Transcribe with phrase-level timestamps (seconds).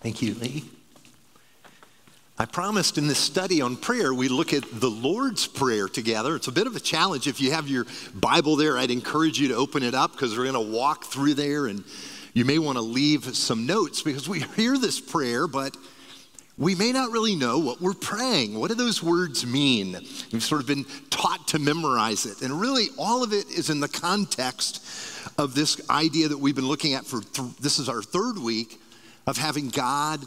[0.00, 0.64] Thank you, Lee.
[2.38, 6.34] I promised in this study on prayer, we look at the Lord's Prayer together.
[6.36, 7.26] It's a bit of a challenge.
[7.26, 7.84] If you have your
[8.14, 11.34] Bible there, I'd encourage you to open it up because we're going to walk through
[11.34, 11.84] there and
[12.32, 15.76] you may want to leave some notes because we hear this prayer, but
[16.56, 18.58] we may not really know what we're praying.
[18.58, 19.98] What do those words mean?
[20.32, 22.40] We've sort of been taught to memorize it.
[22.40, 24.82] And really, all of it is in the context
[25.36, 28.80] of this idea that we've been looking at for th- this is our third week
[29.26, 30.20] of having God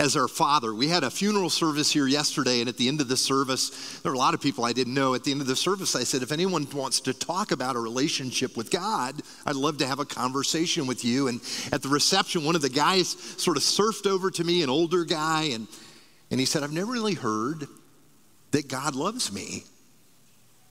[0.00, 0.74] as our father.
[0.74, 4.10] We had a funeral service here yesterday, and at the end of the service, there
[4.10, 5.14] were a lot of people I didn't know.
[5.14, 7.78] At the end of the service, I said, if anyone wants to talk about a
[7.78, 11.28] relationship with God, I'd love to have a conversation with you.
[11.28, 14.70] And at the reception, one of the guys sort of surfed over to me, an
[14.70, 15.68] older guy, and,
[16.30, 17.66] and he said, I've never really heard
[18.52, 19.64] that God loves me.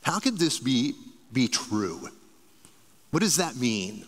[0.01, 0.95] How could this be,
[1.31, 2.09] be true?
[3.11, 4.05] What does that mean?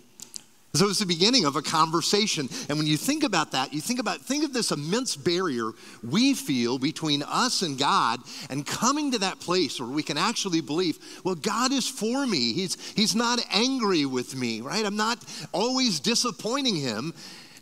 [0.73, 2.47] So it's the beginning of a conversation.
[2.69, 5.71] And when you think about that, you think about think of this immense barrier
[6.01, 10.61] we feel between us and God and coming to that place where we can actually
[10.61, 12.53] believe, well, God is for me.
[12.53, 14.85] He's he's not angry with me, right?
[14.85, 17.13] I'm not always disappointing him.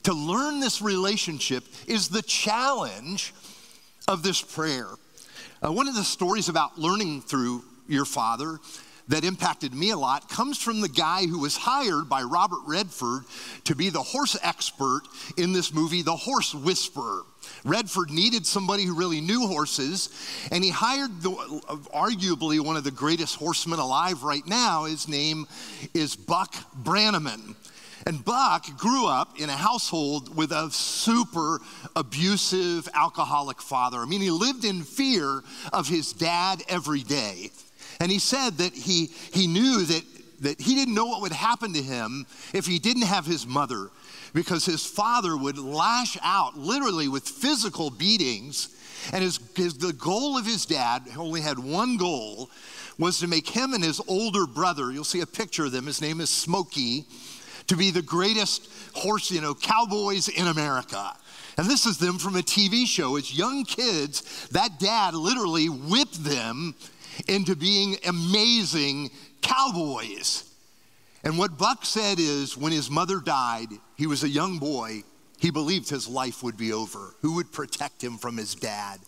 [0.04, 3.34] To learn this relationship is the challenge
[4.08, 4.88] of this prayer.
[5.62, 8.60] Uh, one of the stories about learning through your father
[9.10, 13.24] that impacted me a lot comes from the guy who was hired by Robert Redford
[13.66, 15.02] to be the horse expert
[15.38, 17.24] in this movie, The Horse Whisperer.
[17.66, 20.10] Redford needed somebody who really knew horses,
[20.52, 21.32] and he hired the,
[21.94, 24.86] arguably one of the greatest horsemen alive right now.
[24.86, 25.48] His name
[25.94, 27.56] is Buck Brannaman.
[28.06, 31.60] And Buck grew up in a household with a super
[31.96, 34.00] abusive alcoholic father.
[34.00, 37.52] I mean, he lived in fear of his dad every day.
[38.00, 40.04] And he said that he, he knew that,
[40.42, 43.90] that he didn't know what would happen to him if he didn't have his mother,
[44.34, 48.76] because his father would lash out literally with physical beatings.
[49.12, 52.50] And his, his, the goal of his dad only had one goal
[52.98, 56.02] was to make him and his older brother, you'll see a picture of them, his
[56.02, 57.06] name is Smokey,
[57.68, 61.16] to be the greatest horse, you know, cowboys in America.
[61.58, 63.16] And this is them from a TV show.
[63.16, 66.76] As young kids, that dad literally whipped them
[67.28, 69.10] into being amazing
[69.42, 70.46] cowboys.
[71.24, 75.04] And what Buck said is when his mother died, he was a young boy,
[75.38, 77.16] he believed his life would be over.
[77.22, 79.00] Who would protect him from his dad?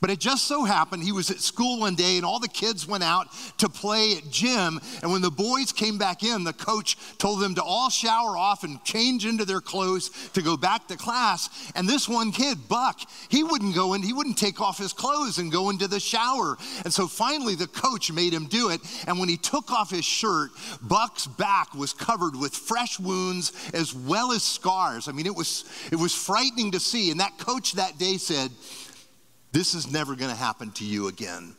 [0.00, 2.86] But it just so happened he was at school one day and all the kids
[2.86, 3.28] went out
[3.58, 4.80] to play at gym.
[5.02, 8.64] And when the boys came back in, the coach told them to all shower off
[8.64, 11.50] and change into their clothes to go back to class.
[11.74, 15.36] And this one kid, Buck, he wouldn't go in, he wouldn't take off his clothes
[15.36, 16.56] and go into the shower.
[16.84, 18.80] And so finally the coach made him do it.
[19.06, 20.50] And when he took off his shirt,
[20.80, 25.08] Buck's back was covered with fresh wounds as well as scars.
[25.08, 27.10] I mean, it was, it was frightening to see.
[27.10, 28.50] And that coach that day said,
[29.52, 31.54] this is never going to happen to you again.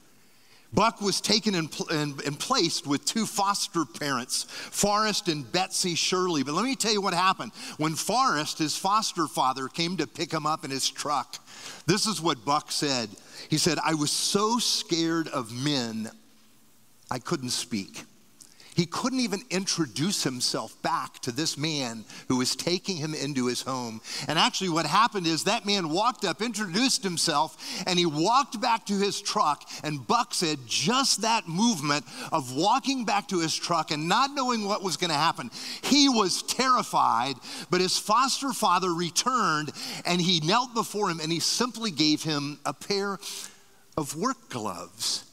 [0.74, 6.44] Buck was taken and, and, and, placed with two foster parents, Forrest and Betsy Shirley.
[6.44, 7.52] But let me tell you what happened.
[7.78, 11.38] When Forrest, his foster father, came to pick him up in his truck,
[11.88, 13.09] this is what Buck said.
[13.50, 16.09] He said, I was so scared of men,
[17.09, 18.06] I couldn't speak.
[18.75, 23.61] He couldn't even introduce himself back to this man who was taking him into his
[23.61, 24.01] home.
[24.27, 28.85] And actually, what happened is that man walked up, introduced himself, and he walked back
[28.85, 29.69] to his truck.
[29.83, 34.65] And Buck said, just that movement of walking back to his truck and not knowing
[34.65, 37.35] what was going to happen, he was terrified.
[37.69, 39.71] But his foster father returned
[40.05, 43.19] and he knelt before him and he simply gave him a pair
[43.97, 45.25] of work gloves.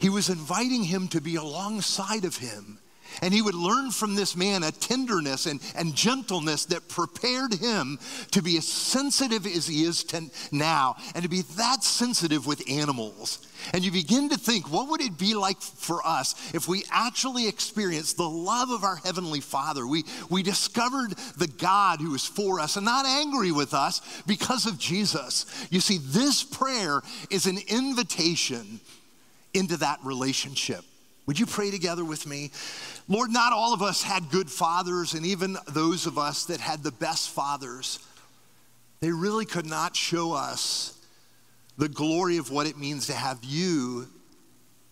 [0.00, 2.78] He was inviting him to be alongside of him.
[3.22, 7.98] And he would learn from this man a tenderness and, and gentleness that prepared him
[8.30, 10.06] to be as sensitive as he is
[10.52, 13.46] now and to be that sensitive with animals.
[13.74, 17.46] And you begin to think, what would it be like for us if we actually
[17.46, 19.86] experienced the love of our Heavenly Father?
[19.86, 24.66] We, we discovered the God who is for us and not angry with us because
[24.66, 25.46] of Jesus.
[25.70, 28.80] You see, this prayer is an invitation
[29.54, 30.84] into that relationship.
[31.26, 32.50] Would you pray together with me?
[33.08, 36.82] Lord, not all of us had good fathers, and even those of us that had
[36.82, 38.00] the best fathers,
[39.00, 40.98] they really could not show us
[41.78, 44.06] the glory of what it means to have you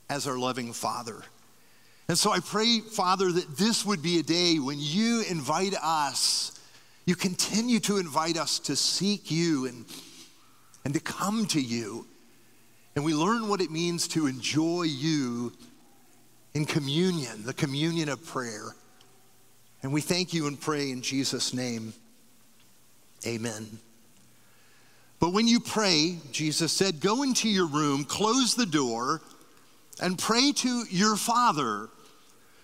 [0.09, 1.23] as our loving Father.
[2.09, 6.59] And so I pray, Father, that this would be a day when you invite us,
[7.05, 9.85] you continue to invite us to seek you and,
[10.85, 12.07] and to come to you
[12.99, 15.53] and we learn what it means to enjoy you
[16.53, 18.75] in communion, the communion of prayer.
[19.85, 21.93] And we thank you and pray in Jesus' name.
[23.25, 23.79] Amen.
[25.21, 29.23] But when you pray, Jesus said, go into your room, close the door,
[30.03, 31.91] and pray to your Father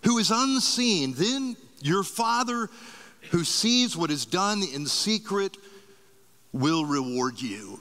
[0.02, 1.14] who is unseen.
[1.16, 2.68] Then your Father
[3.30, 5.56] who sees what is done in secret
[6.52, 7.78] will reward you.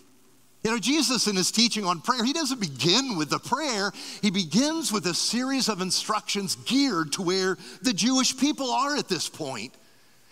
[0.63, 3.91] You know, Jesus in his teaching on prayer, he doesn't begin with the prayer.
[4.21, 9.09] He begins with a series of instructions geared to where the Jewish people are at
[9.09, 9.73] this point.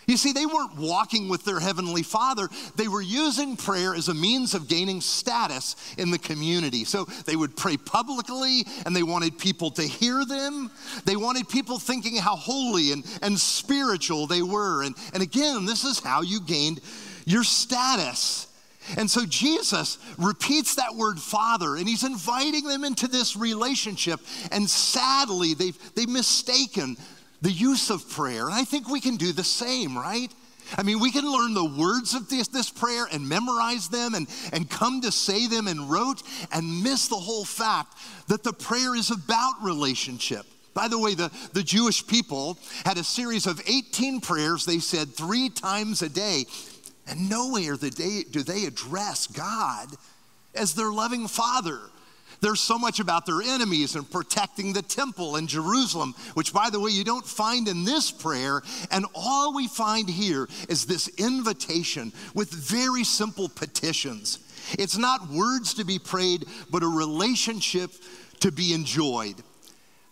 [0.06, 2.48] You see, they weren't walking with their Heavenly Father.
[2.76, 6.84] They were using prayer as a means of gaining status in the community.
[6.84, 10.70] So they would pray publicly and they wanted people to hear them.
[11.04, 14.82] They wanted people thinking how holy and, and spiritual they were.
[14.82, 16.80] And, and again, this is how you gained
[17.24, 18.48] your status.
[18.96, 24.20] And so Jesus repeats that word father and he's inviting them into this relationship.
[24.50, 26.96] And sadly, they've, they've mistaken
[27.42, 28.46] the use of prayer.
[28.46, 30.32] And I think we can do the same, right?
[30.78, 34.26] I mean, we can learn the words of this, this prayer and memorize them and,
[34.52, 37.94] and come to say them in rote and miss the whole fact
[38.28, 40.46] that the prayer is about relationship.
[40.74, 45.14] By the way, the, the Jewish people had a series of 18 prayers they said
[45.14, 46.46] three times a day.
[47.06, 49.88] And nowhere do they, address God
[50.54, 51.78] as their loving father.
[52.40, 56.80] There's so much about their enemies and protecting the temple in Jerusalem, which, by the
[56.80, 58.62] way, you don't find in this prayer.
[58.90, 64.40] And all we find here is this invitation with very simple petitions.
[64.78, 67.92] It's not words to be prayed, but a relationship
[68.40, 69.36] to be enjoyed.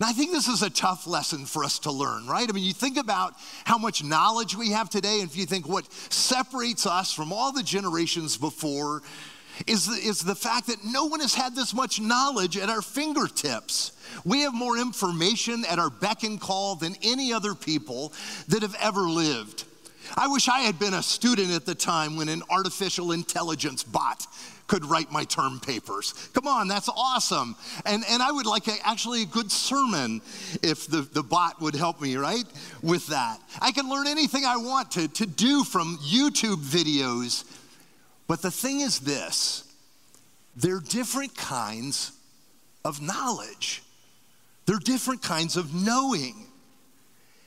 [0.01, 2.49] Now, I think this is a tough lesson for us to learn, right?
[2.49, 5.69] I mean, you think about how much knowledge we have today, and if you think
[5.69, 9.03] what separates us from all the generations before,
[9.67, 12.81] is the, is the fact that no one has had this much knowledge at our
[12.81, 13.93] fingertips.
[14.25, 18.15] We have more information at our beck and call than any other people
[18.49, 19.65] that have ever lived.
[20.17, 24.27] I wish I had been a student at the time when an artificial intelligence bot
[24.71, 26.31] could write my term papers.
[26.33, 27.57] Come on, that's awesome.
[27.85, 30.23] And, and I would like a, actually a good sermon
[30.63, 32.45] if the, the bot would help me, right,
[32.83, 33.39] with that.
[33.61, 37.45] I can learn anything I want to, to do from YouTube videos
[38.31, 39.65] but the thing is this
[40.55, 42.13] they're different kinds
[42.85, 43.83] of knowledge,
[44.67, 46.47] they're different kinds of knowing.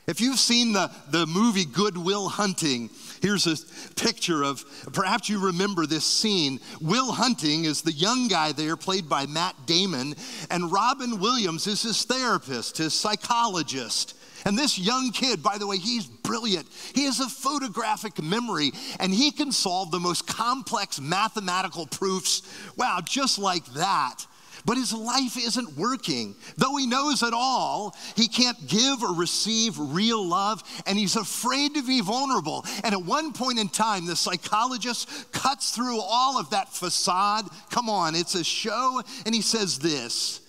[0.06, 2.90] If you've seen the, the movie Good Will Hunting,
[3.24, 3.56] here's a
[3.94, 4.62] picture of
[4.92, 6.60] perhaps you remember this scene.
[6.82, 10.14] Will Hunting is the young guy there, played by Matt Damon,
[10.50, 14.14] and Robin Williams is his therapist, his psychologist.
[14.44, 16.68] And this young kid, by the way, he's brilliant.
[16.94, 22.42] He has a photographic memory and he can solve the most complex mathematical proofs.
[22.76, 24.26] Wow, just like that.
[24.64, 26.34] But his life isn't working.
[26.56, 31.74] Though he knows it all, he can't give or receive real love, and he's afraid
[31.74, 32.64] to be vulnerable.
[32.82, 37.46] And at one point in time, the psychologist cuts through all of that facade.
[37.70, 39.02] Come on, it's a show.
[39.26, 40.40] And he says this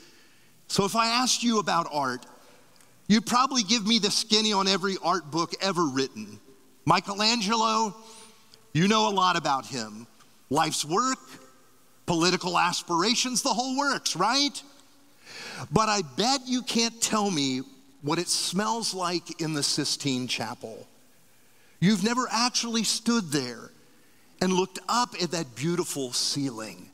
[0.68, 2.26] So if I asked you about art,
[3.08, 6.40] you'd probably give me the skinny on every art book ever written.
[6.86, 7.94] Michelangelo,
[8.74, 10.08] you know a lot about him.
[10.50, 11.18] Life's work,
[12.06, 14.62] political aspirations, the whole works, right?
[15.72, 17.62] But I bet you can't tell me
[18.02, 20.88] what it smells like in the Sistine Chapel.
[21.80, 23.72] You've never actually stood there
[24.42, 26.90] and looked up at that beautiful ceiling.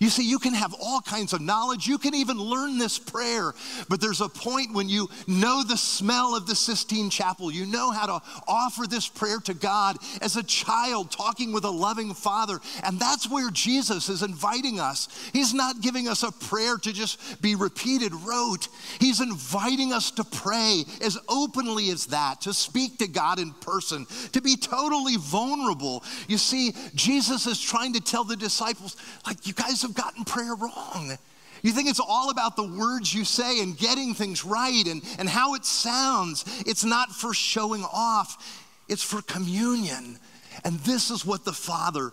[0.00, 1.86] You see, you can have all kinds of knowledge.
[1.86, 3.52] You can even learn this prayer.
[3.90, 7.52] But there's a point when you know the smell of the Sistine Chapel.
[7.52, 11.70] You know how to offer this prayer to God as a child talking with a
[11.70, 12.60] loving father.
[12.82, 15.08] And that's where Jesus is inviting us.
[15.34, 18.68] He's not giving us a prayer to just be repeated rote.
[19.00, 24.06] He's inviting us to pray as openly as that, to speak to God in person,
[24.32, 26.02] to be totally vulnerable.
[26.26, 30.24] You see, Jesus is trying to tell the disciples, like, you guys have have gotten
[30.24, 31.16] prayer wrong.
[31.62, 35.28] You think it's all about the words you say and getting things right and, and
[35.28, 36.44] how it sounds.
[36.66, 40.18] It's not for showing off, it's for communion.
[40.64, 42.12] And this is what the Father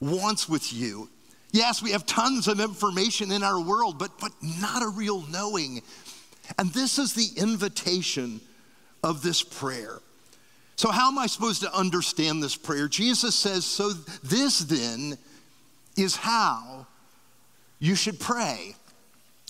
[0.00, 1.08] wants with you.
[1.52, 5.82] Yes, we have tons of information in our world, but, but not a real knowing.
[6.58, 8.40] And this is the invitation
[9.02, 10.00] of this prayer.
[10.76, 12.88] So, how am I supposed to understand this prayer?
[12.88, 13.90] Jesus says, So,
[14.22, 15.18] this then
[15.96, 16.86] is how
[17.82, 18.76] you should pray.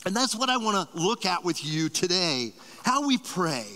[0.07, 3.67] And that's what I want to look at with you today how we pray.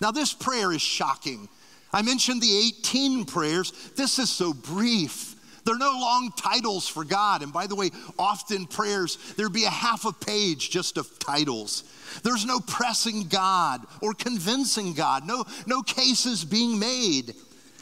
[0.00, 1.48] Now, this prayer is shocking.
[1.92, 3.72] I mentioned the 18 prayers.
[3.96, 5.34] This is so brief.
[5.64, 7.42] There are no long titles for God.
[7.42, 11.84] And by the way, often prayers, there'd be a half a page just of titles.
[12.22, 17.34] There's no pressing God or convincing God, no, no cases being made.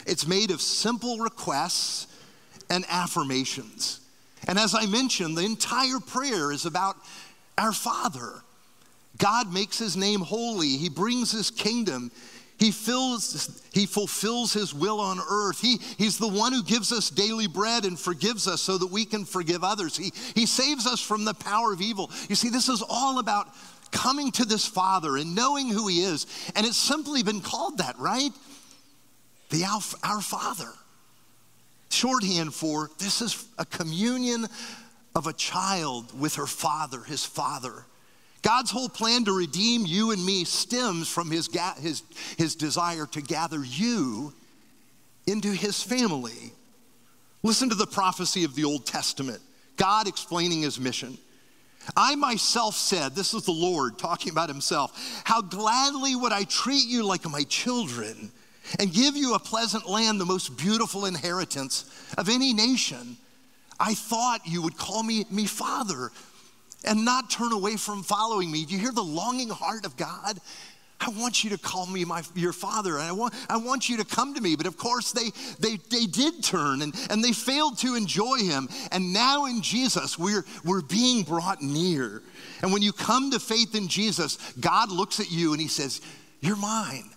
[0.07, 2.07] It's made of simple requests
[2.69, 4.01] and affirmations.
[4.47, 6.95] And as I mentioned, the entire prayer is about
[7.57, 8.41] our Father.
[9.17, 12.11] God makes his name holy, he brings his kingdom.
[12.57, 15.59] He, fills, he fulfills his will on earth.
[15.59, 19.03] He, he's the one who gives us daily bread and forgives us so that we
[19.03, 19.97] can forgive others.
[19.97, 22.11] He, he saves us from the power of evil.
[22.29, 23.47] You see, this is all about
[23.91, 26.27] coming to this Father and knowing who He is.
[26.55, 28.29] And it's simply been called that, right?
[29.49, 29.63] The
[30.03, 30.69] Our Father.
[31.91, 34.47] Shorthand for this is a communion
[35.15, 37.85] of a child with her father, his father.
[38.41, 42.03] God's whole plan to redeem you and me stems from his, his,
[42.37, 44.33] his desire to gather you
[45.27, 46.53] into his family.
[47.43, 49.41] Listen to the prophecy of the Old Testament,
[49.77, 51.17] God explaining his mission.
[51.95, 56.87] I myself said, This is the Lord talking about himself, how gladly would I treat
[56.87, 58.31] you like my children
[58.79, 61.85] and give you a pleasant land, the most beautiful inheritance
[62.17, 63.17] of any nation.
[63.79, 66.11] I thought you would call me, me Father
[66.85, 68.65] and not turn away from following me.
[68.65, 70.39] Do you hear the longing heart of God?
[70.99, 73.97] I want you to call me my, your father, and I want, I want you
[73.97, 74.55] to come to me.
[74.55, 78.69] But of course, they, they, they did turn and, and they failed to enjoy him.
[78.91, 82.21] And now in Jesus, we're, we're being brought near.
[82.61, 86.01] And when you come to faith in Jesus, God looks at you and he says,
[86.39, 87.09] You're mine.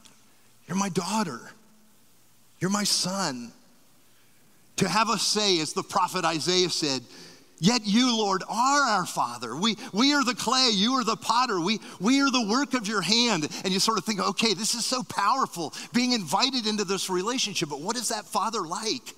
[0.67, 1.41] You're my daughter.
[2.61, 3.53] You're my son.
[4.77, 7.03] To have us say, as the prophet Isaiah said,
[7.61, 9.57] Yet you, Lord, are our Father.
[9.57, 11.61] We, we are the clay, you are the potter.
[11.61, 13.49] We, we are the work of your hand.
[13.65, 17.69] And you sort of think, okay, this is so powerful, being invited into this relationship.
[17.69, 19.15] But what is that father like?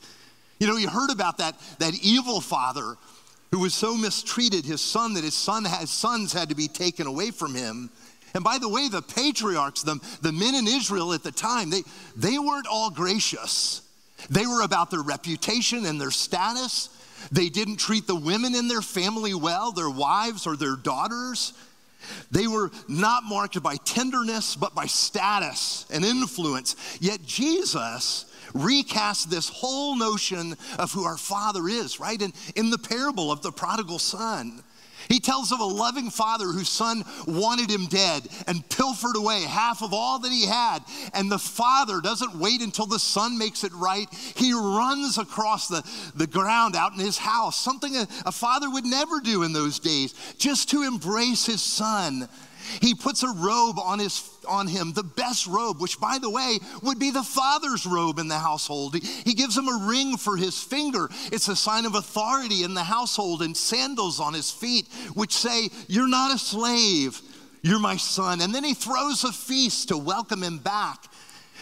[0.61, 2.97] You know, you heard about that, that evil father
[3.50, 7.07] who was so mistreated his son that his son his sons had to be taken
[7.07, 7.91] away from him.
[8.35, 11.83] And by the way, the patriarchs, the, the men in Israel at the time, they,
[12.16, 13.83] they weren't all gracious.
[14.30, 16.90] They were about their reputation and their status.
[17.33, 21.52] They didn't treat the women in their family well, their wives or their daughters.
[22.30, 26.76] They were not marked by tenderness, but by status and influence.
[27.00, 32.21] Yet Jesus recast this whole notion of who our Father is, right?
[32.21, 34.62] In, in the parable of the prodigal son.
[35.08, 39.82] He tells of a loving father whose son wanted him dead and pilfered away half
[39.82, 40.80] of all that he had.
[41.14, 44.08] And the father doesn't wait until the son makes it right.
[44.34, 45.82] He runs across the,
[46.14, 49.78] the ground out in his house, something a, a father would never do in those
[49.78, 52.28] days, just to embrace his son
[52.80, 56.58] he puts a robe on, his, on him, the best robe, which, by the way,
[56.82, 58.94] would be the father's robe in the household.
[58.94, 61.08] He, gives him a ring for his finger.
[61.30, 65.68] It's a sign of authority in the household, and sandals on his feet, which say,
[65.88, 67.20] You're not a slave,
[67.62, 68.40] you're my son.
[68.40, 71.04] And then he throws a feast to welcome him back.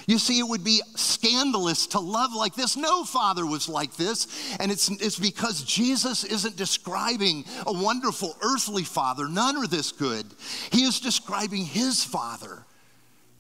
[0.07, 2.77] You see, it would be scandalous to love like this.
[2.77, 4.57] No father was like this.
[4.61, 9.29] And it's, it's because Jesus isn't describing a wonderful earthly father.
[9.29, 10.27] None are this good.
[10.71, 12.65] He is describing his father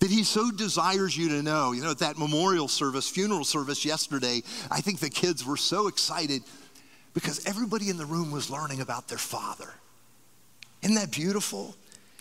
[0.01, 1.73] that he so desires you to know.
[1.73, 5.89] You know, at that memorial service, funeral service yesterday, I think the kids were so
[5.89, 6.43] excited
[7.13, 9.69] because everybody in the room was learning about their father.
[10.83, 11.75] Isn't that beautiful?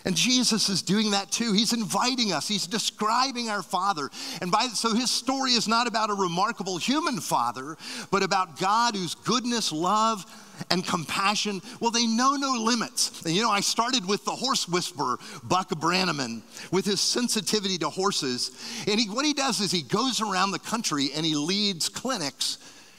[0.04, 1.52] And Jesus is doing that too.
[1.52, 2.46] He's inviting us.
[2.46, 4.10] He's describing our Father.
[4.42, 7.78] And by so his story is not about a remarkable human father,
[8.10, 10.26] but about God whose goodness, love,
[10.70, 13.22] and compassion, well, they know no limits.
[13.24, 17.88] And you know, I started with the horse whisperer, Buck Brannaman, with his sensitivity to
[17.88, 18.50] horses.
[18.86, 22.58] And he, what he does is he goes around the country and he leads clinics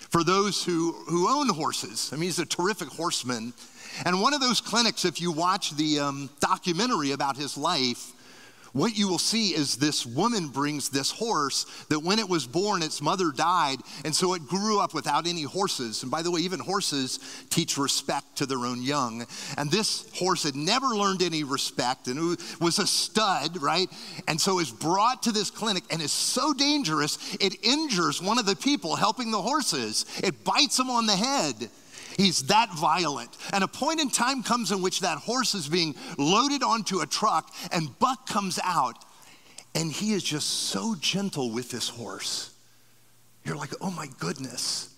[0.10, 2.10] for those who, who own horses.
[2.12, 3.54] I mean, he's a terrific horseman.
[4.04, 8.12] And one of those clinics, if you watch the um, documentary about his life,
[8.76, 12.84] what you will see is this woman brings this horse that when it was born,
[12.84, 16.04] its mother died, and so it grew up without any horses.
[16.04, 19.26] And by the way, even horses teach respect to their own young.
[19.58, 23.90] And this horse had never learned any respect and it was a stud, right?
[24.28, 28.46] And so is brought to this clinic and is so dangerous, it injures one of
[28.46, 30.06] the people helping the horses.
[30.22, 31.70] It bites him on the head.
[32.18, 33.36] He's that violent.
[33.52, 37.06] And a point in time comes in which that horse is being loaded onto a
[37.06, 39.04] truck, and Buck comes out,
[39.74, 42.54] and he is just so gentle with this horse.
[43.44, 44.95] You're like, oh my goodness.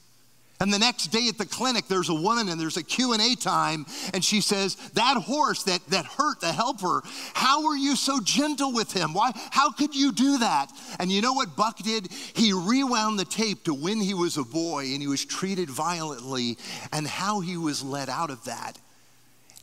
[0.60, 3.86] And the next day at the clinic, there's a woman and there's a Q&A time,
[4.14, 8.74] and she says, that horse that, that hurt the helper, how were you so gentle
[8.74, 9.14] with him?
[9.14, 10.72] Why, how could you do that?
[11.00, 12.12] And you know what Buck did?
[12.12, 16.58] He rewound the tape to when he was a boy and he was treated violently
[16.92, 18.80] and how he was let out of that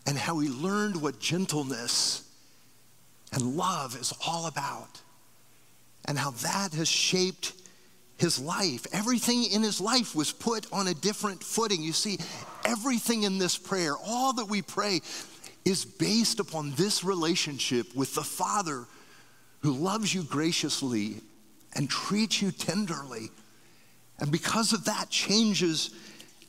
[0.06, 2.22] and how he learned what gentleness
[3.32, 5.00] and love is all about
[6.04, 7.52] and how that has shaped
[8.16, 11.82] his life, everything in his life was put on a different footing.
[11.82, 12.18] You see,
[12.64, 15.00] everything in this prayer, all that we pray,
[15.64, 18.84] is based upon this relationship with the Father
[19.60, 21.16] who loves you graciously
[21.74, 23.30] and treats you tenderly.
[24.20, 25.90] And because of that, changes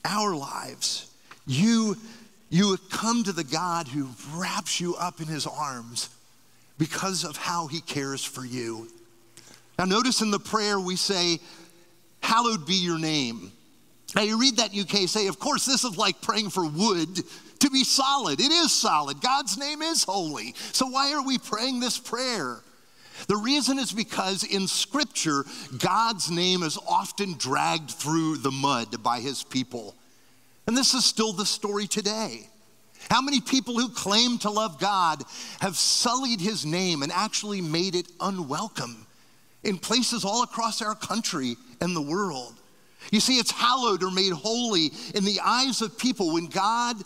[0.04, 1.12] our lives.
[1.48, 1.98] You,
[2.50, 6.10] you come to the God who wraps you up in his arms
[6.78, 8.90] because of how he cares for you.
[9.78, 11.40] Now, notice in the prayer we say,
[12.22, 13.52] Hallowed be your name.
[14.16, 17.22] Now, you read that UK say, Of course, this is like praying for wood
[17.60, 18.40] to be solid.
[18.40, 19.22] It is solid.
[19.22, 20.54] God's name is holy.
[20.72, 22.62] So, why are we praying this prayer?
[23.28, 25.46] The reason is because in Scripture,
[25.78, 29.96] God's name is often dragged through the mud by his people.
[30.68, 32.50] And this is still the story today.
[33.10, 35.24] How many people who claim to love God
[35.62, 39.05] have sullied his name and actually made it unwelcome
[39.66, 42.54] in places all across our country and the world?
[43.12, 46.98] You see, it's hallowed or made holy in the eyes of people when God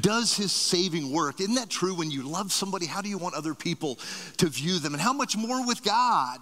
[0.00, 1.40] does his saving work.
[1.40, 1.94] Isn't that true?
[1.94, 3.98] When you love somebody, how do you want other people
[4.38, 4.94] to view them?
[4.94, 6.38] And how much more with God?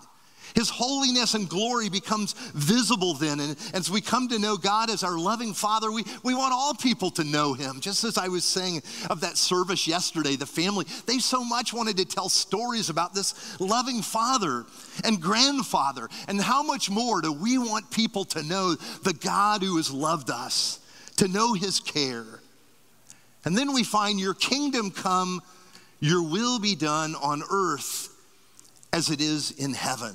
[0.55, 3.41] His holiness and glory becomes visible then.
[3.41, 6.75] And as we come to know God as our loving Father, we, we want all
[6.75, 7.81] people to know Him.
[7.81, 11.97] Just as I was saying of that service yesterday, the family, they so much wanted
[11.99, 14.65] to tell stories about this loving Father
[15.05, 16.09] and grandfather.
[16.29, 20.31] And how much more do we want people to know the God who has loved
[20.31, 20.81] us,
[21.17, 22.41] to know His care?
[23.45, 25.41] And then we find your kingdom come,
[26.01, 28.09] your will be done on earth
[28.93, 30.15] as it is in heaven.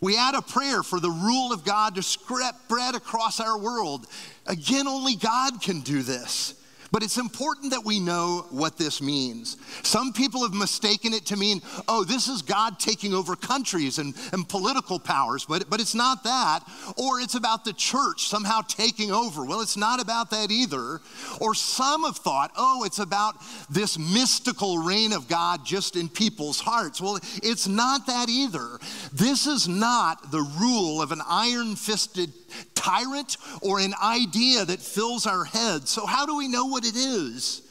[0.00, 4.06] We add a prayer for the rule of God to spread across our world.
[4.46, 6.54] Again, only God can do this.
[6.96, 9.58] But it's important that we know what this means.
[9.82, 14.14] Some people have mistaken it to mean, oh, this is God taking over countries and,
[14.32, 16.60] and political powers, but, but it's not that.
[16.96, 19.44] Or it's about the church somehow taking over.
[19.44, 21.02] Well, it's not about that either.
[21.38, 26.60] Or some have thought, oh, it's about this mystical reign of God just in people's
[26.60, 26.98] hearts.
[26.98, 28.78] Well, it's not that either.
[29.12, 32.32] This is not the rule of an iron fisted
[32.74, 35.90] tyrant or an idea that fills our heads.
[35.90, 37.62] So, how do we know what it is?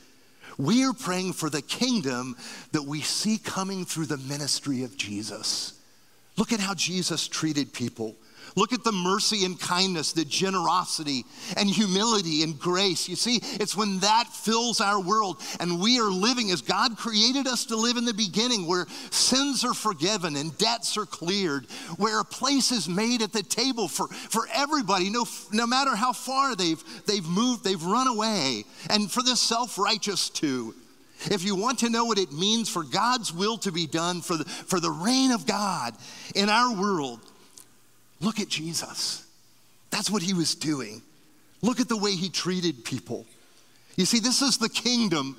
[0.57, 2.35] We are praying for the kingdom
[2.71, 5.73] that we see coming through the ministry of Jesus.
[6.37, 8.15] Look at how Jesus treated people.
[8.55, 11.25] Look at the mercy and kindness, the generosity
[11.57, 13.09] and humility and grace.
[13.09, 17.47] You see, it's when that fills our world and we are living as God created
[17.47, 21.65] us to live in the beginning, where sins are forgiven and debts are cleared,
[21.97, 26.13] where a place is made at the table for, for everybody, no, no matter how
[26.13, 30.73] far they've, they've moved, they've run away, and for the self righteous too.
[31.25, 34.37] If you want to know what it means for God's will to be done, for
[34.37, 35.95] the, for the reign of God
[36.35, 37.19] in our world,
[38.25, 39.23] Look at Jesus.
[39.91, 41.03] That's what he was doing.
[41.61, 43.27] Look at the way he treated people.
[43.97, 45.38] You see, this is the kingdom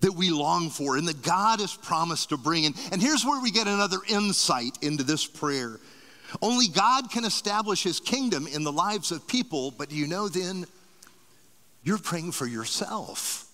[0.00, 2.64] that we long for and that God has promised to bring.
[2.64, 5.78] And, and here's where we get another insight into this prayer.
[6.40, 10.26] Only God can establish his kingdom in the lives of people, but do you know
[10.26, 10.64] then
[11.84, 13.46] you're praying for yourself?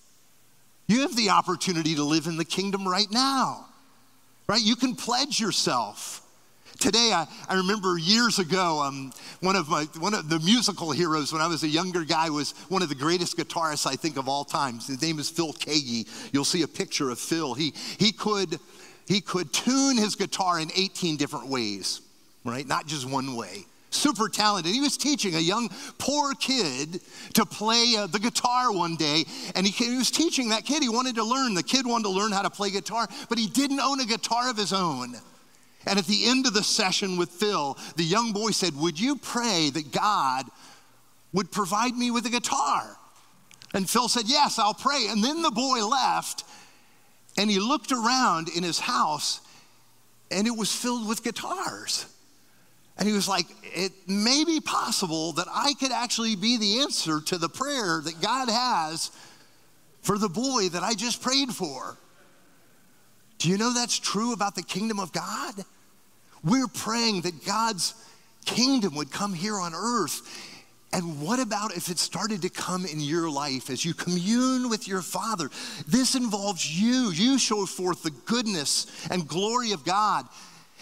[0.86, 3.66] You have the opportunity to live in the kingdom right now,
[4.46, 4.62] right?
[4.62, 6.22] You can pledge yourself.
[6.78, 11.32] Today, I, I remember years ago, um, one of my one of the musical heroes
[11.32, 14.28] when I was a younger guy was one of the greatest guitarists I think of
[14.28, 14.74] all time.
[14.74, 16.06] His name is Phil Keaggy.
[16.32, 17.54] You'll see a picture of Phil.
[17.54, 18.60] He he could
[19.08, 22.00] he could tune his guitar in 18 different ways,
[22.44, 22.66] right?
[22.66, 23.64] Not just one way.
[23.90, 24.72] Super talented.
[24.72, 27.00] He was teaching a young poor kid
[27.34, 29.24] to play uh, the guitar one day,
[29.56, 30.82] and he, he was teaching that kid.
[30.82, 31.54] He wanted to learn.
[31.54, 34.48] The kid wanted to learn how to play guitar, but he didn't own a guitar
[34.48, 35.16] of his own.
[35.86, 39.16] And at the end of the session with Phil, the young boy said, Would you
[39.16, 40.46] pray that God
[41.32, 42.96] would provide me with a guitar?
[43.74, 45.06] And Phil said, Yes, I'll pray.
[45.08, 46.44] And then the boy left
[47.36, 49.40] and he looked around in his house
[50.30, 52.06] and it was filled with guitars.
[52.98, 57.20] And he was like, It may be possible that I could actually be the answer
[57.20, 59.10] to the prayer that God has
[60.02, 61.96] for the boy that I just prayed for.
[63.38, 65.54] Do you know that's true about the kingdom of God?
[66.44, 67.94] We're praying that God's
[68.44, 70.22] kingdom would come here on earth.
[70.92, 74.88] And what about if it started to come in your life as you commune with
[74.88, 75.50] your Father?
[75.86, 77.10] This involves you.
[77.10, 80.26] You show forth the goodness and glory of God.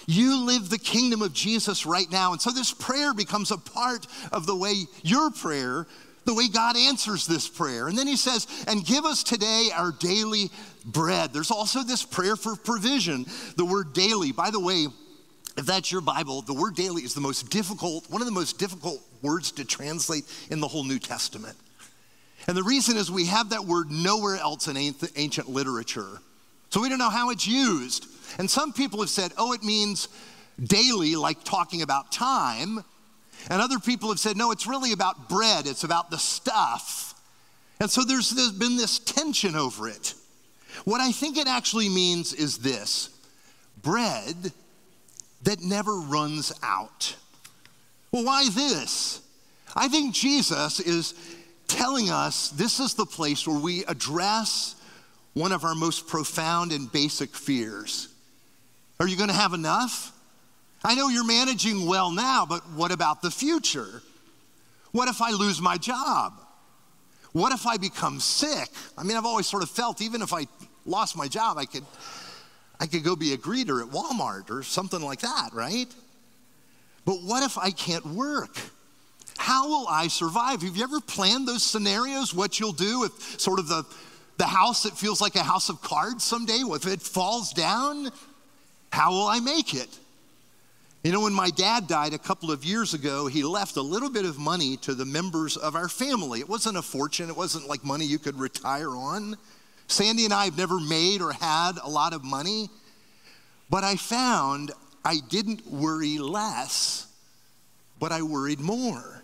[0.07, 2.33] You live the kingdom of Jesus right now.
[2.33, 5.89] And so this prayer becomes a part of the way your prayer,
[6.25, 7.89] the way God answers this prayer.
[7.89, 10.51] And then he says, and give us today our daily
[10.87, 11.33] bread.
[11.33, 14.33] There's also this prayer for provision, the word daily.
[14.33, 14.87] By the way,
[15.59, 18.59] if that's your Bible, the word daily is the most difficult, one of the most
[18.59, 21.57] difficult words to translate in the whole New Testament.
[22.47, 26.21] And the reason is we have that word nowhere else in ancient literature.
[26.71, 28.07] So we don't know how it's used.
[28.39, 30.09] And some people have said, oh, it means
[30.63, 32.85] daily, like talking about time.
[33.51, 37.15] And other people have said, no, it's really about bread, it's about the stuff.
[37.81, 40.15] And so there's, there's been this tension over it.
[40.85, 43.11] What I think it actually means is this
[43.83, 44.53] bread
[45.43, 47.17] that never runs out.
[48.13, 49.21] Well, why this?
[49.75, 51.15] I think Jesus is
[51.69, 54.75] telling us this is the place where we address
[55.35, 58.09] one of our most profound and basic fears.
[58.99, 60.13] Are you going to have enough?
[60.83, 64.03] I know you're managing well now, but what about the future?
[64.93, 66.41] What if I lose my job?
[67.33, 68.71] What if I become sick?
[68.97, 70.47] I mean, I've always sort of felt even if I
[70.87, 71.85] lost my job, I could,
[72.81, 75.93] I could go be a greeter at Walmart or something like that, right?
[77.05, 78.57] But what if I can't work?
[79.39, 80.63] How will I survive?
[80.63, 82.35] Have you ever planned those scenarios?
[82.35, 83.85] What you'll do if sort of the,
[84.39, 88.11] the house that feels like a house of cards someday, if it falls down,
[88.93, 89.89] how will I make it?
[91.05, 94.11] You know, when my dad died a couple of years ago, he left a little
[94.11, 96.41] bit of money to the members of our family.
[96.41, 99.37] It wasn't a fortune, it wasn't like money you could retire on.
[99.89, 102.69] Sandy and I have never made or had a lot of money,
[103.71, 104.73] but I found
[105.05, 107.07] I didn't worry less,
[107.99, 109.23] but I worried more.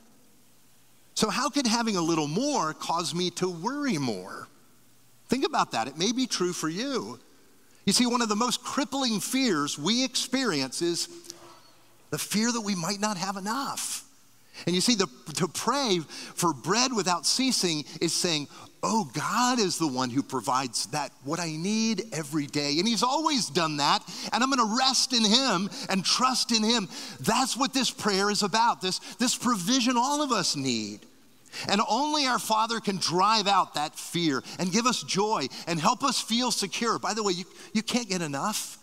[1.14, 4.48] So, how could having a little more cause me to worry more?
[5.28, 5.88] Think about that.
[5.88, 7.18] It may be true for you.
[7.84, 11.08] You see, one of the most crippling fears we experience is
[12.10, 14.04] the fear that we might not have enough.
[14.66, 16.00] And you see, the, to pray
[16.34, 18.48] for bread without ceasing is saying,
[18.84, 22.78] Oh, God is the one who provides that, what I need every day.
[22.78, 24.02] And He's always done that.
[24.32, 26.88] And I'm going to rest in Him and trust in Him.
[27.20, 31.00] That's what this prayer is about, this, this provision all of us need.
[31.68, 36.02] And only our Father can drive out that fear and give us joy and help
[36.02, 36.98] us feel secure.
[36.98, 38.78] By the way, you, you can't get enough.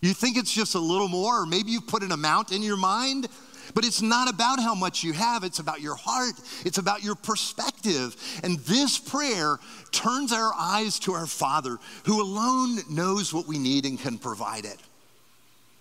[0.00, 2.76] You think it's just a little more, or maybe you've put an amount in your
[2.76, 3.28] mind.
[3.74, 6.34] But it's not about how much you have, it's about your heart,
[6.64, 8.16] it's about your perspective.
[8.44, 9.58] And this prayer
[9.90, 14.64] turns our eyes to our Father, who alone knows what we need and can provide
[14.64, 14.78] it.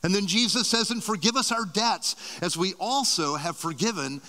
[0.02, 4.22] And then Jesus says, and forgive us our debts as we also have forgiven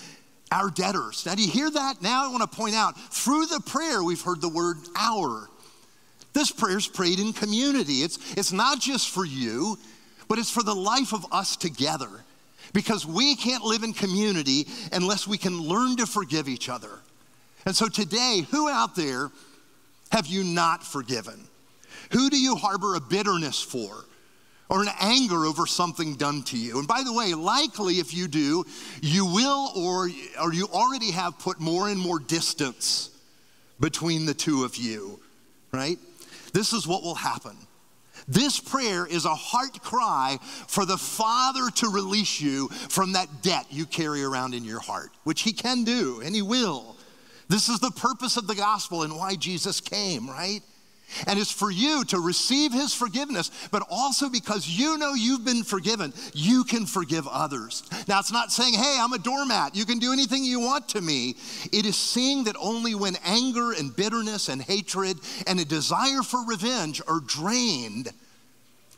[0.52, 1.26] our debtors.
[1.26, 2.00] Now, do you hear that?
[2.00, 5.48] Now, I want to point out through the prayer, we've heard the word our.
[6.32, 8.02] This prayer is prayed in community.
[8.02, 9.78] It's, it's not just for you,
[10.28, 12.10] but it's for the life of us together
[12.74, 16.90] because we can't live in community unless we can learn to forgive each other.
[17.64, 19.30] And so today, who out there
[20.12, 21.48] have you not forgiven?
[22.12, 24.04] Who do you harbor a bitterness for?
[24.68, 26.78] Or an anger over something done to you.
[26.78, 28.64] And by the way, likely if you do,
[29.02, 30.08] you will or,
[30.42, 33.10] or you already have put more and more distance
[33.78, 35.20] between the two of you,
[35.70, 35.98] right?
[36.52, 37.56] This is what will happen.
[38.26, 43.66] This prayer is a heart cry for the Father to release you from that debt
[43.70, 46.96] you carry around in your heart, which He can do and He will.
[47.48, 50.60] This is the purpose of the gospel and why Jesus came, right?
[51.26, 55.62] And it's for you to receive his forgiveness, but also because you know you've been
[55.62, 57.84] forgiven, you can forgive others.
[58.08, 61.00] Now, it's not saying, hey, I'm a doormat, you can do anything you want to
[61.00, 61.36] me.
[61.72, 66.44] It is seeing that only when anger and bitterness and hatred and a desire for
[66.46, 68.10] revenge are drained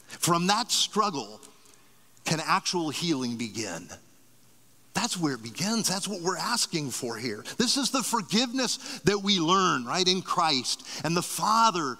[0.07, 1.41] from that struggle
[2.25, 3.89] can actual healing begin.
[4.97, 5.89] That's where it begins.
[5.89, 7.45] That's what we're asking for here.
[7.59, 10.89] This is the forgiveness that we learn, right, in Christ.
[11.05, 11.99] And the Father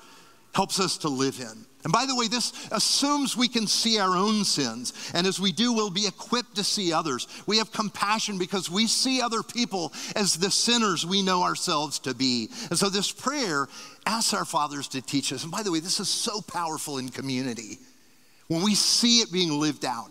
[0.55, 1.67] helps us to live in.
[1.85, 4.95] And by the way, this assumes we can see our own sins.
[5.13, 7.29] And as we do, we'll be equipped to see others.
[7.47, 12.15] We have compassion because we see other people as the sinners we know ourselves to
[12.15, 12.49] be.
[12.71, 13.69] And so this prayer
[14.07, 15.43] asks our fathers to teach us.
[15.43, 17.77] And by the way, this is so powerful in community
[18.49, 20.11] when we see it being lived out.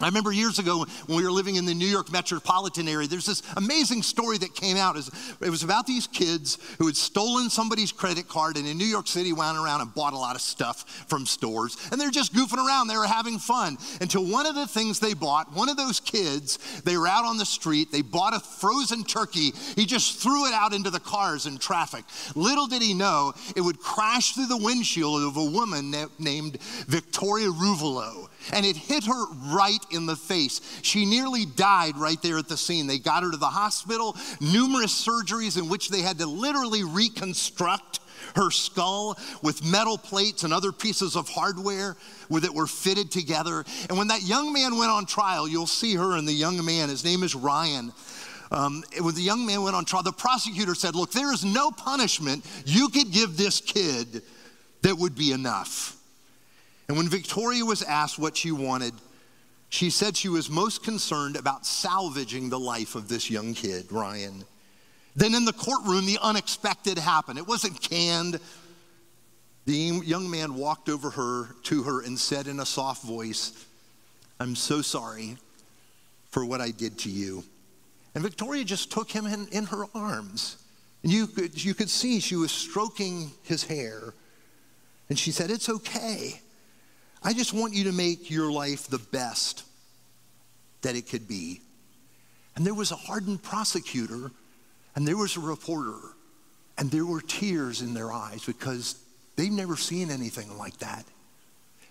[0.00, 3.26] I remember years ago when we were living in the New York metropolitan area, there's
[3.26, 4.96] this amazing story that came out.
[4.96, 9.06] It was about these kids who had stolen somebody's credit card and in New York
[9.06, 11.76] City went around and bought a lot of stuff from stores.
[11.92, 13.76] And they're just goofing around, they were having fun.
[14.00, 17.36] Until one of the things they bought, one of those kids, they were out on
[17.36, 19.52] the street, they bought a frozen turkey.
[19.76, 22.04] He just threw it out into the cars in traffic.
[22.34, 27.48] Little did he know it would crash through the windshield of a woman named Victoria
[27.48, 28.28] Ruvolo.
[28.52, 30.60] And it hit her right in the face.
[30.82, 32.86] She nearly died right there at the scene.
[32.86, 38.00] They got her to the hospital, numerous surgeries in which they had to literally reconstruct
[38.36, 41.96] her skull with metal plates and other pieces of hardware
[42.30, 43.64] that were fitted together.
[43.88, 46.88] And when that young man went on trial, you'll see her and the young man,
[46.88, 47.92] his name is Ryan.
[48.52, 51.70] Um, when the young man went on trial, the prosecutor said, Look, there is no
[51.70, 54.22] punishment you could give this kid
[54.82, 55.96] that would be enough.
[56.90, 58.94] And when Victoria was asked what she wanted,
[59.68, 64.42] she said she was most concerned about salvaging the life of this young kid, Ryan.
[65.14, 67.38] Then in the courtroom, the unexpected happened.
[67.38, 68.40] It wasn't canned.
[69.66, 73.64] The young man walked over her to her and said in a soft voice,
[74.40, 75.36] I'm so sorry
[76.30, 77.44] for what I did to you.
[78.16, 80.56] And Victoria just took him in, in her arms.
[81.04, 84.12] And you could, you could see she was stroking his hair.
[85.08, 86.40] And she said, It's okay.
[87.22, 89.64] I just want you to make your life the best
[90.82, 91.60] that it could be.
[92.56, 94.30] And there was a hardened prosecutor,
[94.94, 95.98] and there was a reporter,
[96.78, 98.96] and there were tears in their eyes because
[99.36, 101.04] they've never seen anything like that.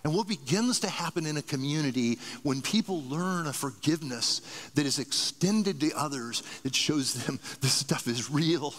[0.02, 4.40] And what begins to happen in a community when people learn a forgiveness
[4.74, 8.74] that is extended to others, it shows them this stuff is real.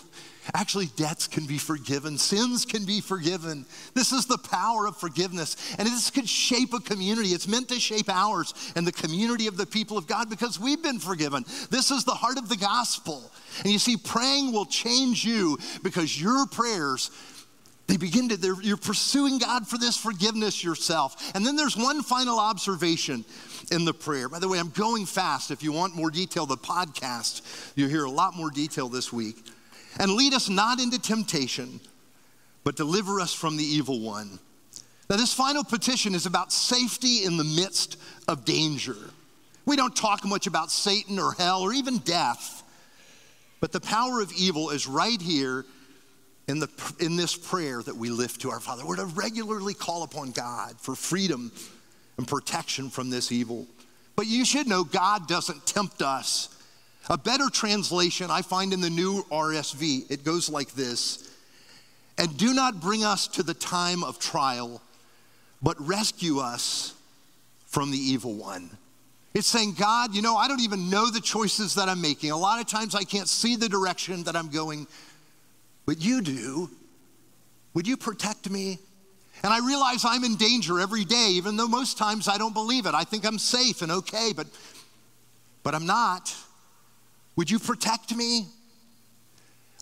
[0.56, 3.64] Actually, debts can be forgiven, sins can be forgiven.
[3.94, 5.76] This is the power of forgiveness.
[5.78, 7.30] And this could shape a community.
[7.30, 10.82] It's meant to shape ours and the community of the people of God because we've
[10.82, 11.44] been forgiven.
[11.70, 13.32] This is the heart of the gospel.
[13.60, 17.12] And you see, praying will change you because your prayers
[17.92, 21.36] they begin to, you're pursuing God for this forgiveness yourself.
[21.36, 23.26] And then there's one final observation
[23.70, 24.30] in the prayer.
[24.30, 25.52] By the way, I'm going fast.
[25.52, 27.42] If you want more detail, the podcast,
[27.76, 29.36] you'll hear a lot more detail this week.
[30.00, 31.82] And lead us not into temptation,
[32.64, 34.40] but deliver us from the evil one.
[35.10, 37.98] Now, this final petition is about safety in the midst
[38.30, 38.96] of danger.
[39.66, 42.64] We don't talk much about Satan or hell or even death,
[43.60, 45.66] but the power of evil is right here
[46.48, 48.86] in, the, in this prayer that we lift to our Father.
[48.86, 51.52] We're to regularly call upon God for freedom
[52.18, 53.68] and protection from this evil.
[54.16, 56.50] But you should know God doesn't tempt us.
[57.10, 61.32] A better translation I find in the new RSV, it goes like this
[62.18, 64.82] And do not bring us to the time of trial,
[65.62, 66.94] but rescue us
[67.66, 68.70] from the evil one.
[69.34, 72.32] It's saying, God, you know, I don't even know the choices that I'm making.
[72.32, 74.88] A lot of times I can't see the direction that I'm going
[75.92, 76.70] but you do.
[77.74, 78.80] Would you protect me?
[79.44, 82.86] And I realize I'm in danger every day, even though most times I don't believe
[82.86, 82.94] it.
[82.96, 84.48] I think I'm safe and okay, but,
[85.64, 86.34] but I'm not.
[87.36, 88.46] Would you protect me?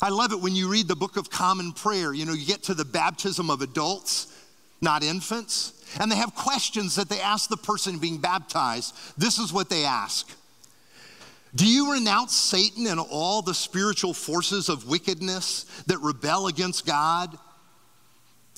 [0.02, 2.12] I love it when you read the book of common prayer.
[2.12, 4.36] You know, you get to the baptism of adults,
[4.82, 8.95] not infants, and they have questions that they ask the person being baptized.
[9.15, 10.28] This is what they ask
[11.55, 17.38] do you renounce Satan and all the spiritual forces of wickedness that rebel against God?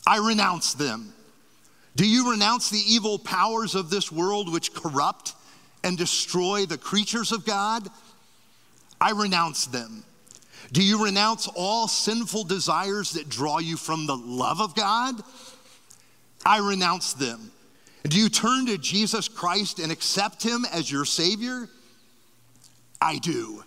[0.05, 1.13] I renounce them.
[1.95, 5.33] Do you renounce the evil powers of this world which corrupt
[5.83, 7.87] and destroy the creatures of God?
[8.99, 10.03] I renounce them.
[10.71, 15.21] Do you renounce all sinful desires that draw you from the love of God?
[16.45, 17.51] I renounce them.
[18.03, 21.69] Do you turn to Jesus Christ and accept him as your Savior?
[23.01, 23.63] I do.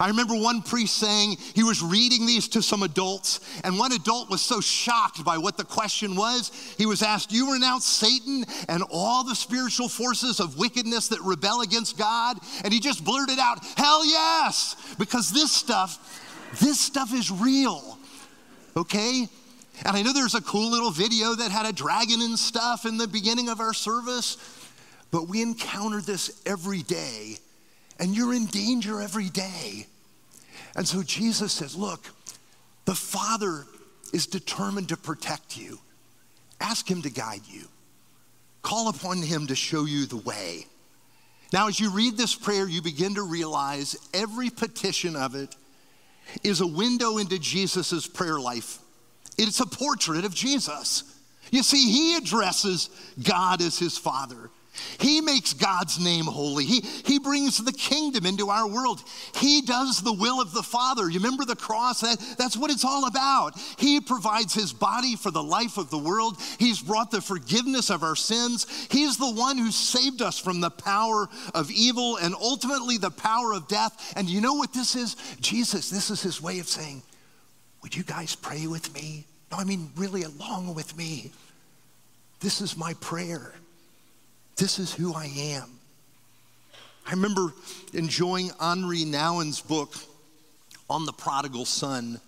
[0.00, 4.30] I remember one priest saying he was reading these to some adults, and one adult
[4.30, 6.50] was so shocked by what the question was.
[6.76, 11.60] He was asked, You renounce Satan and all the spiritual forces of wickedness that rebel
[11.60, 12.38] against God?
[12.64, 16.20] And he just blurted out, Hell yes, because this stuff,
[16.60, 17.96] this stuff is real,
[18.76, 19.28] okay?
[19.84, 22.96] And I know there's a cool little video that had a dragon and stuff in
[22.96, 24.36] the beginning of our service,
[25.12, 27.36] but we encounter this every day
[27.98, 29.86] and you're in danger every day.
[30.74, 32.00] And so Jesus says, Look,
[32.84, 33.64] the Father
[34.12, 35.78] is determined to protect you.
[36.60, 37.64] Ask Him to guide you,
[38.62, 40.66] call upon Him to show you the way.
[41.52, 45.54] Now, as you read this prayer, you begin to realize every petition of it
[46.42, 48.78] is a window into Jesus' prayer life.
[49.36, 51.04] It's a portrait of Jesus.
[51.50, 52.88] You see, he addresses
[53.22, 54.50] God as his Father.
[54.98, 56.64] He makes God's name holy.
[56.64, 59.02] He, he brings the kingdom into our world.
[59.34, 61.08] He does the will of the Father.
[61.08, 62.00] You remember the cross?
[62.00, 63.58] That, that's what it's all about.
[63.78, 66.38] He provides his body for the life of the world.
[66.58, 68.66] He's brought the forgiveness of our sins.
[68.90, 73.52] He's the one who saved us from the power of evil and ultimately the power
[73.52, 74.12] of death.
[74.16, 75.16] And you know what this is?
[75.40, 77.02] Jesus, this is his way of saying,
[77.82, 79.26] Would you guys pray with me?
[79.50, 81.30] No, I mean, really, along with me.
[82.40, 83.54] This is my prayer.
[84.56, 85.78] This is who I am.
[87.06, 87.52] I remember
[87.92, 89.94] enjoying Henri Nouwen's book
[90.88, 92.20] on the prodigal son.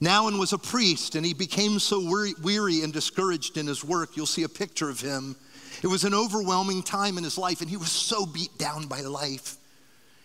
[0.00, 2.00] Nouwen was a priest and he became so
[2.42, 4.16] weary and discouraged in his work.
[4.16, 5.36] You'll see a picture of him.
[5.82, 9.00] It was an overwhelming time in his life and he was so beat down by
[9.00, 9.56] life.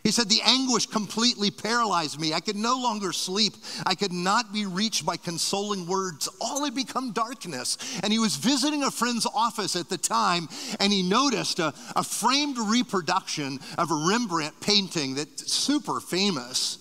[0.04, 2.34] He said, The anguish completely paralyzed me.
[2.34, 3.54] I could no longer sleep.
[3.86, 6.28] I could not be reached by consoling words.
[6.40, 7.78] All had become darkness.
[8.04, 12.04] And he was visiting a friend's office at the time, and he noticed a, a
[12.04, 16.80] framed reproduction of a Rembrandt painting that's super famous.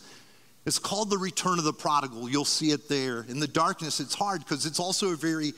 [0.65, 2.29] It's called The Return of the Prodigal.
[2.29, 3.27] You'll see it there.
[3.29, 5.53] In the darkness, it's hard because it's also a very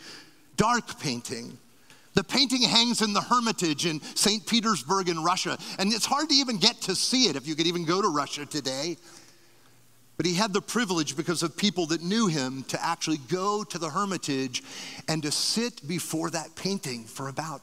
[0.57, 1.59] dark painting.
[2.15, 4.47] The painting hangs in the Hermitage in St.
[4.47, 7.67] Petersburg in Russia, and it's hard to even get to see it if you could
[7.67, 8.97] even go to Russia today.
[10.19, 13.79] But he had the privilege, because of people that knew him, to actually go to
[13.79, 14.63] the Hermitage
[15.09, 17.63] and to sit before that painting for about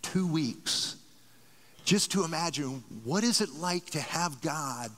[0.00, 0.96] two weeks,
[1.84, 4.90] just to imagine what is it like to have God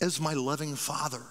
[0.00, 1.22] as my loving Father.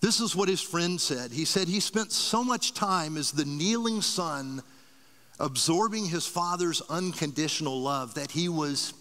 [0.00, 1.30] This is what his friend said.
[1.30, 4.62] He said he spent so much time as the kneeling son
[5.38, 8.94] absorbing his father's unconditional love that he was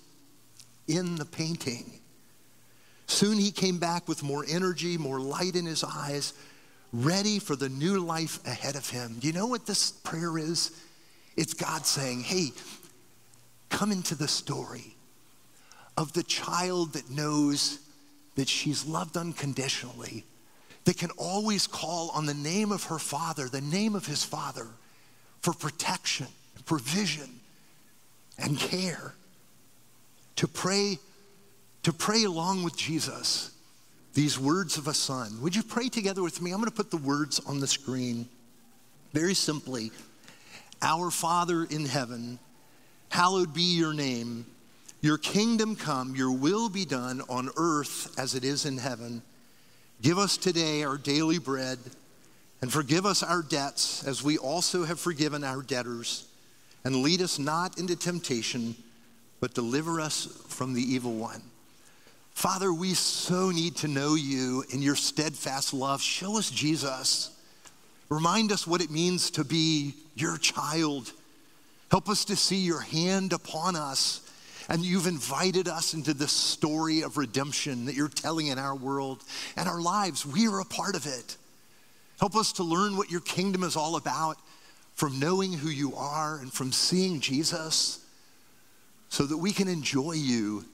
[0.88, 2.00] in the painting.
[3.08, 6.34] Soon he came back with more energy, more light in his eyes,
[6.92, 9.18] ready for the new life ahead of him.
[9.20, 10.80] Do you know what this prayer is?
[11.36, 12.52] It's God saying, Hey,
[13.70, 14.96] come into the story
[15.98, 17.80] of the child that knows
[18.36, 20.26] that she's loved unconditionally,
[20.86, 24.68] that can always call on the name of her father, the name of his father
[25.44, 26.28] for protection,
[26.66, 27.30] provision,
[28.40, 29.14] and care.
[30.38, 30.98] To pray,
[31.84, 33.52] to pray along with Jesus
[34.14, 35.42] these words of a son.
[35.42, 36.52] Would you pray together with me?
[36.52, 38.28] I'm going to put the words on the screen.
[39.12, 39.92] Very simply,
[40.82, 42.40] Our Father in heaven,
[43.10, 44.46] hallowed be your name.
[45.02, 49.22] Your kingdom come, your will be done on earth as it is in heaven.
[50.02, 51.80] Give us today our daily bread
[52.64, 56.30] and forgive us our debts as we also have forgiven our debtors.
[56.86, 58.74] And lead us not into temptation,
[59.42, 61.42] but deliver us from the evil one.
[62.32, 66.02] Father, we so need to know you in your steadfast love.
[66.02, 67.38] Show us Jesus.
[68.08, 71.12] Remind us what it means to be your child.
[71.92, 74.22] Help us to see your hand upon us.
[74.70, 79.22] And you've invited us into this story of redemption that you're telling in our world
[79.58, 80.26] and our lives.
[80.26, 81.36] We are a part of it.
[82.20, 84.38] Help us to learn what your kingdom is all about
[84.94, 88.06] from knowing who you are and from seeing Jesus
[89.10, 90.66] so that we can enjoy you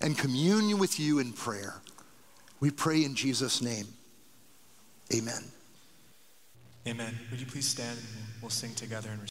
[0.00, 1.80] and communion with you in prayer.
[2.60, 3.86] We pray in Jesus' name.
[5.14, 5.44] Amen.
[6.86, 7.18] Amen.
[7.30, 8.06] Would you please stand and
[8.40, 9.10] we'll sing together